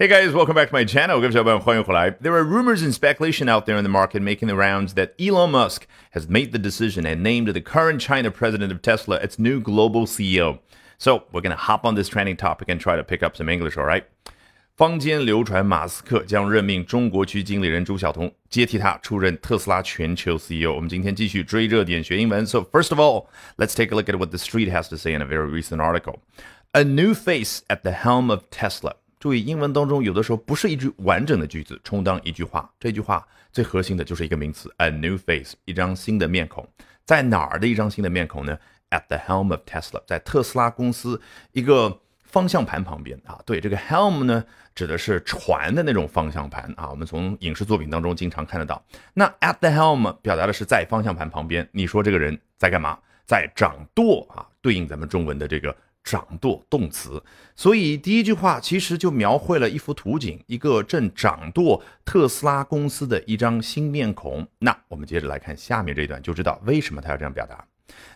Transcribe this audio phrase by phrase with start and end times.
[0.00, 1.20] Hey guys, welcome back to my channel.
[1.20, 2.08] 各位小伙伴，欢迎回来。
[2.08, 5.88] There are rumors and speculation out there in the market making the rounds that Elon Musk
[6.14, 10.06] has made the decision and named the current China president of Tesla its new global
[10.06, 10.60] CEO.
[10.98, 13.76] So we're gonna hop on this trending topic and try to pick up some English,
[13.76, 14.04] alright?
[14.76, 20.72] 坊间流传，马斯克将任命中国区经理人朱晓彤接替他出任特斯拉全球 CEO。
[20.72, 22.46] 我们今天继续追热点学英文。
[22.46, 23.26] So first of all,
[23.56, 25.80] let's take a look at what the street has to say in a very recent
[25.80, 26.20] article.
[26.70, 28.94] A new face at the helm of Tesla.
[29.18, 36.66] 注意，英文当中有的时候不是一句完整的句子充当一句话，这句话最核心的就是一个名词，a new face，一张新的面孔。
[37.04, 38.56] 在哪儿的一张新的面孔呢
[38.90, 41.20] ？At the helm of Tesla，在特斯拉公司
[41.52, 43.40] 一个方向盘旁边啊。
[43.44, 46.90] 对，这个 helm 呢，指的是船的那种方向盘啊。
[46.90, 48.80] 我们从影视作品当中经常看得到。
[49.14, 51.68] 那 at the helm 表达的是在方向盘旁边。
[51.72, 52.98] 你说这个人在干嘛？
[53.26, 55.74] 在掌舵啊，对应咱们中文的这个。
[56.10, 57.22] 掌舵动词，
[57.54, 64.46] 所以第一句话其实就描绘了一幅图景，一个正掌舵特斯拉公司的一张新面孔。
[64.60, 67.62] 那我们接着来看下面这一段，就知道为什么他要这样表达。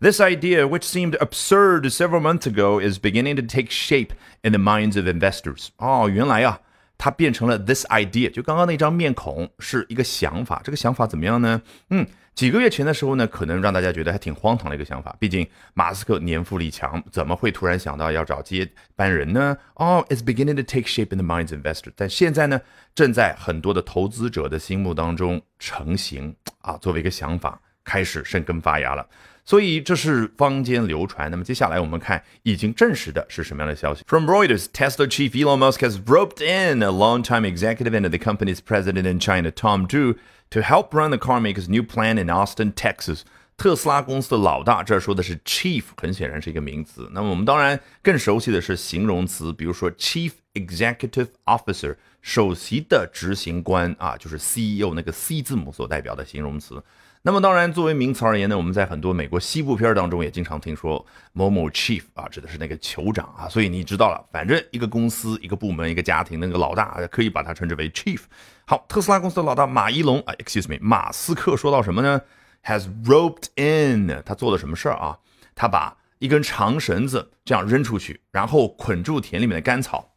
[0.00, 4.10] This idea, which seemed absurd several months ago, is beginning to take shape
[4.42, 5.68] in the minds of investors.
[5.78, 6.60] 哦，原来啊，
[6.98, 10.60] 它变成了 this idea，就刚刚那张面孔是一个想法。
[10.62, 11.62] 这个想法怎么样呢？
[11.88, 12.06] 嗯。
[12.34, 15.12] 几个月前的时候呢，可能让大家觉得还挺荒唐的一个想法。
[15.18, 19.56] 毕竟马斯克年富力强，怎么会突然想到要找接班人呢？
[19.74, 21.90] 哦，it's beginning to take shape in the minds investor，。
[21.96, 22.60] 但现在呢，
[22.94, 29.07] 正在很多的投资者的心目当中成型啊，作为一个想法开始生根发芽了。
[29.45, 31.29] 所以这是坊间流传。
[31.29, 34.03] 那么接下来我们看已经证实的是什么样的消息？
[34.07, 39.05] From Reuters, Tesla chief Elon Musk has roped in a longtime executive and the company's president
[39.05, 40.15] in China, Tom Zhu.
[40.51, 43.23] To help run the carmaker's new plant in Austin, Texas，
[43.57, 47.09] 特斯拉公司的老大，这说的是 chief，很显然是一个名词。
[47.11, 56.83] 那么我们当然更熟悉的是形容词，比如说 chief executive officer，首席的执行官啊，就是 CEO 那个 C 字母所代表的形容词。
[57.22, 63.48] 那么当然，作为名词而言呢，我们在很多美国西部片当中也经常听说某某 chief 啊，指的是那个酋长啊。
[63.48, 68.20] 所以你知道了，反正一个公司、一个部门、一个家庭那个老大，可以把它称之为 chief。
[68.66, 72.22] 好，特斯拉公司的老大马一龙啊，excuse me，马斯克说到什么呢
[72.64, 75.18] ？Has roped in，他做了什么事儿啊？
[75.54, 80.14] 他把一根长绳子这样扔出去，然后捆住田里面的干草，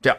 [0.00, 0.18] 这样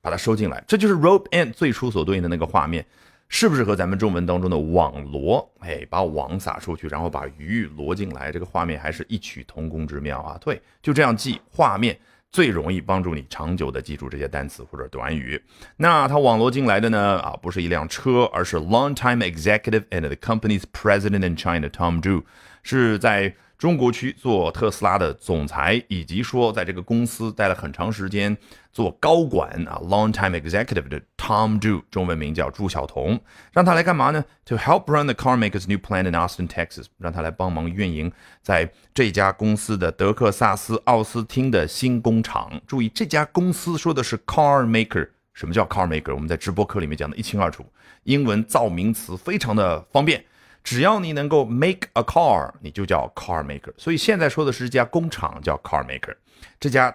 [0.00, 0.64] 把它收进来。
[0.66, 2.86] 这就是 rope in 最初所对应的那个画面。
[3.28, 5.48] 是不是和咱们中文当中的网罗？
[5.60, 10.38] 哎，把网撒出去，然后把鱼罗进来，这个画面还是异曲同工之妙啊！
[10.40, 11.98] 对，就这样记画面
[12.32, 15.40] 最容易帮助你长久的记住这些单词或者短语。
[15.76, 17.18] 那他网罗进来的呢？
[17.18, 22.22] 啊，不是一辆车，而是 long-time executive and the company's president in China Tom Zhu，
[22.62, 23.34] 是在。
[23.58, 28.34] 中国区做特斯拉的总裁，以及说在这个公司待了很长时间
[28.72, 33.18] 做高管啊，long time executive 的 Tom Do，中文名叫朱晓彤，
[33.52, 42.60] 让他来干嘛呢？To help run the car maker's new plant in Austin, Texas，让他来帮忙运营在这家公司的德克萨斯奥斯汀的新工厂。
[42.64, 46.14] 注意，这家公司说的是 car maker，什么叫 car maker？
[46.14, 47.66] 我们在直播课里面讲的一清二楚，
[48.04, 50.24] 英文造名词非常的方便。
[50.68, 53.72] 只要你能够 make a car，你就叫 car maker。
[53.78, 56.14] 所以现在说的是这家工厂叫 car maker，
[56.60, 56.94] 这家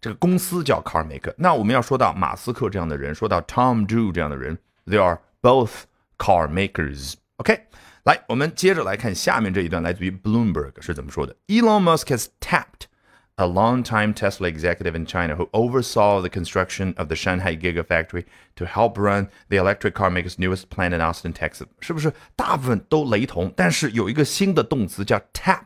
[0.00, 1.32] 这个公司叫 car maker。
[1.36, 5.82] 那我们要说到马斯克这样的人，说到 Tom Drew 这样的人，they are both
[6.18, 7.14] car makers。
[7.36, 7.56] OK，
[8.02, 12.83] 来，我们接着来看下面这一段，来自于 Bloomberg 是怎么说的：Elon Musk has tapped。
[13.36, 18.24] A longtime Tesla executive in China who oversaw the construction of the Shanghai Gigafactory
[18.54, 23.52] to help run the electric car maker's newest plant in Austin, Texas，是不是大部分都雷同？
[23.56, 25.64] 但是有一个新的动词叫 tap，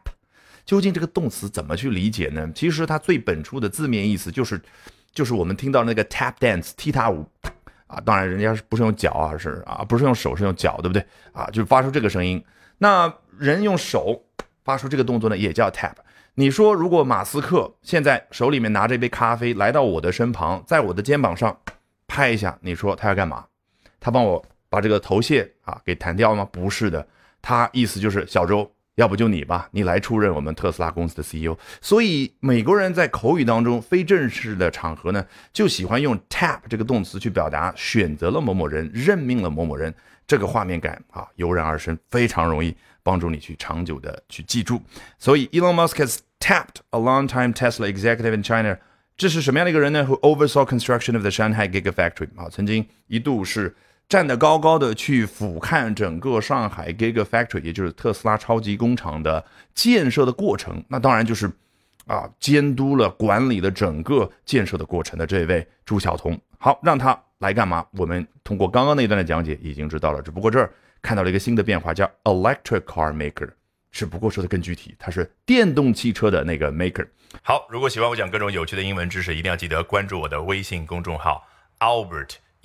[0.64, 2.50] 究竟这个动词怎么去理解呢？
[2.54, 4.58] 其实它最本初的字面意思就是，
[5.12, 7.26] 就是我们听到那个 tap dance 踢踏舞
[7.86, 11.46] 啊，当然人家是不是用脚啊，是啊，不是用手，是用脚，对不对啊？
[11.46, 12.42] 就是发出这个声音。
[12.78, 14.24] 那人用手
[14.68, 15.94] 发出这个动作呢，也叫 tap。
[16.34, 21.58] 你说，如果马斯克现在手里面拿着一杯咖啡来到我的身旁，在我的肩膀上
[22.06, 23.46] 拍一下，你说他要干嘛？
[23.98, 26.46] 他帮我把这个头屑啊给弹掉吗？
[26.52, 27.08] 不是的，
[27.40, 31.56] 他意思就是小周，要不就你吧，你来出任我们特斯拉公司的 CEO。
[31.80, 39.94] 所以美国人在口语当中非正式的场合呢，就喜欢用 tap 这个动词去表达选择了某某人，任命了某某人，
[40.26, 42.76] 这个画面感啊油然而生，非常容易
[43.08, 44.82] 帮助你去长久的去记住。
[45.18, 48.76] 所以 Elon Musk has tapped a long-time Tesla executive in China。
[49.16, 52.28] 这是什么样的一个人呢？Who oversaw construction of the Shanghai Gigafactory？
[52.36, 53.74] 啊，曾经一度是
[54.08, 59.42] 站得高高的去俯瞰整个上海 Gigafactory，也就是特斯拉超级工厂的
[59.74, 60.84] 建设的过程。
[60.88, 61.50] 那当然就是
[62.06, 66.38] 啊，监督了、管理了整个建设的过程的这位朱晓彤。
[66.58, 67.86] 好，让他来干嘛？
[67.92, 73.50] 我们通过刚刚那一段的讲解已经知道了，只不过这儿看到了一个新的变化，叫 electric car maker。
[73.90, 77.06] 只不过说的更具体，它是电动汽车的那个 maker。
[77.42, 81.46] 好，如果喜欢我讲各种有趣的英文知识，一定要记得关注我的微信公众号
[81.78, 82.34] Albert。